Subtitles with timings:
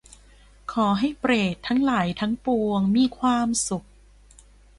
[0.73, 3.85] ขอให้เปรตทั้งหลายทั้งปวงมีความสุข